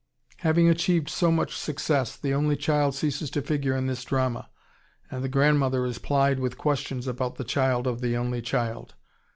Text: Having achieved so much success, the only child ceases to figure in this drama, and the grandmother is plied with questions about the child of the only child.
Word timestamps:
Having 0.37 0.67
achieved 0.67 1.09
so 1.09 1.31
much 1.31 1.55
success, 1.55 2.17
the 2.17 2.33
only 2.33 2.55
child 2.55 2.95
ceases 2.95 3.29
to 3.29 3.41
figure 3.43 3.77
in 3.77 3.85
this 3.85 4.03
drama, 4.03 4.49
and 5.11 5.23
the 5.23 5.29
grandmother 5.29 5.85
is 5.85 5.99
plied 5.99 6.39
with 6.39 6.57
questions 6.57 7.05
about 7.05 7.35
the 7.35 7.43
child 7.43 7.85
of 7.85 8.01
the 8.01 8.17
only 8.17 8.41
child. 8.41 8.95